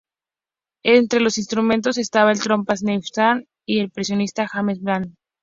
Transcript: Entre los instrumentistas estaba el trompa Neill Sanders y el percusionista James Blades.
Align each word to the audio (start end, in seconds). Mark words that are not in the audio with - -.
Entre 0.81 1.19
los 1.19 1.37
instrumentistas 1.37 1.99
estaba 1.99 2.31
el 2.31 2.41
trompa 2.41 2.73
Neill 2.81 3.03
Sanders 3.03 3.47
y 3.67 3.81
el 3.81 3.91
percusionista 3.91 4.47
James 4.47 4.81
Blades. 4.81 5.13